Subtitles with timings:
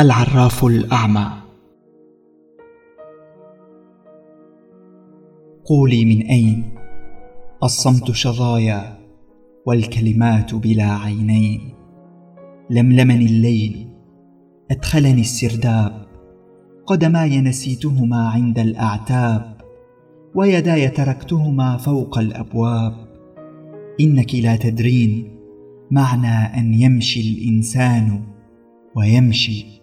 [0.00, 1.32] العراف الأعمى.
[5.64, 6.64] قولي من أين؟
[7.62, 8.98] الصمت شظايا
[9.66, 11.74] والكلمات بلا عينين.
[12.70, 13.88] لملمني الليل
[14.70, 16.06] أدخلني السرداب.
[16.86, 19.56] قدماي نسيتهما عند الأعتاب
[20.34, 22.94] ويداي تركتهما فوق الأبواب.
[24.00, 25.38] إنك لا تدرين
[25.90, 28.22] معنى أن يمشي الإنسان
[28.96, 29.81] ويمشي.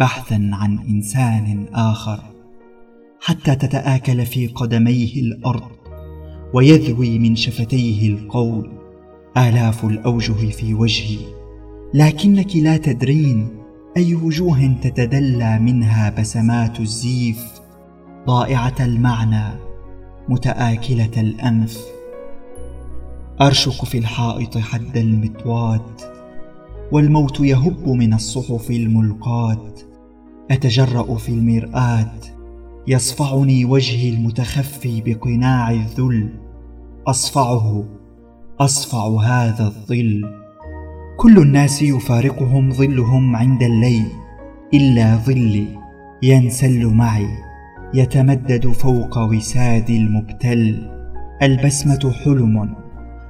[0.00, 2.20] بحثا عن إنسان آخر
[3.20, 5.70] حتى تتآكل في قدميه الأرض
[6.54, 8.70] ويذوي من شفتيه القول.
[9.36, 11.18] آلاف الأوجه في وجهي
[11.94, 13.48] لكنك لا تدرين
[13.96, 17.44] أي وجوه تتدلى منها بسمات الزيف.
[18.26, 19.58] ضائعة المعنى
[20.28, 21.78] متآكلة الأنف.
[23.40, 25.82] أرشق في الحائط حد المتواد
[26.92, 29.74] والموت يهب من الصحف الملقاة.
[30.50, 32.12] أتجرأ في المرآة.
[32.86, 36.28] يصفعني وجهي المتخفي بقناع الذل.
[37.06, 37.84] أصفعه
[38.60, 40.22] أصفع هذا الظل.
[41.16, 44.06] كل الناس يفارقهم ظلهم عند الليل.
[44.74, 45.78] إلا ظلي
[46.22, 47.28] ينسل معي.
[47.94, 50.90] يتمدد فوق وساد المبتل.
[51.42, 52.74] البسمة حلم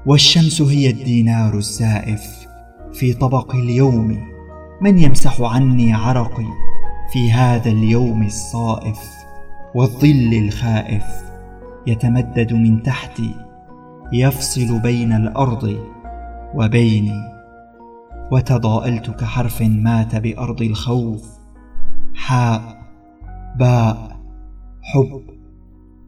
[0.06, 2.22] والشمس هي الدينار الزائف
[2.92, 4.18] في طبق اليوم
[4.82, 6.67] من يمسح عني عرقي.
[7.12, 9.00] في هذا اليوم الصائف
[9.74, 11.04] والظل الخائف
[11.86, 13.34] يتمدد من تحتي
[14.12, 15.78] يفصل بين الأرض
[16.54, 17.38] وبيني.
[18.32, 21.38] وتضاءلت كحرف مات بأرض الخوف
[22.14, 22.62] حاء
[23.56, 24.20] باء
[24.82, 25.22] حب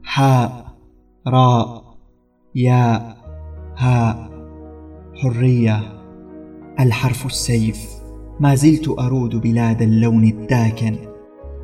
[0.03, 0.65] حاء
[1.27, 1.95] راء
[2.55, 3.17] ياء
[3.77, 4.31] هاء.
[5.23, 5.81] حرية
[6.81, 8.00] الحرف السيف.
[8.41, 10.97] ما زلت أرود بلاد اللون الداكن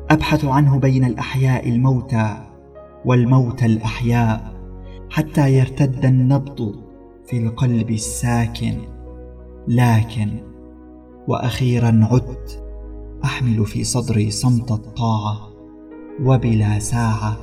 [0.09, 2.37] أبحث عنه بين الأحياء الموتى
[3.05, 4.53] والموتى الأحياء
[5.09, 6.75] حتى يرتد النبض
[7.25, 8.77] في القلب الساكن.
[9.67, 10.29] لكن
[11.27, 12.63] وأخيرا عدت
[13.23, 15.49] أحمل في صدري صمت الطاعة
[16.23, 17.37] وبلا ساعة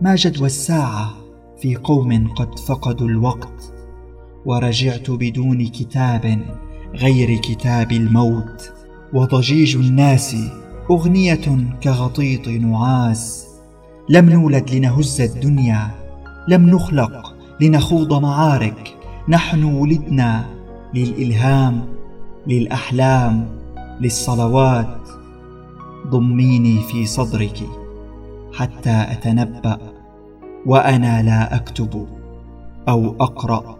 [0.00, 1.10] ما جدوى الساعة
[1.58, 3.74] في قوم قد فقدوا الوقت
[4.46, 6.40] ورجعت بدون كتاب.
[6.94, 8.72] غير كتاب الموت
[9.12, 10.36] وضجيج الناس
[10.90, 13.46] أغنية كغطيط نعاس.
[14.08, 15.90] لم نولد لنهز الدنيا
[16.48, 18.96] لم نخلق لنخوض معارك.
[19.28, 20.44] نحن ولدنا
[20.94, 21.84] للإلهام
[22.46, 23.48] للأحلام
[24.00, 25.08] للصلوات.
[26.06, 27.62] ضميني في صدرك
[28.54, 29.78] حتى أتنبأ
[30.66, 32.06] وأنا لا أكتب
[32.88, 33.79] أو أقرأ.